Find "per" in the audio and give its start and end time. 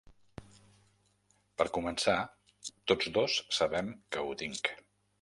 1.59-1.69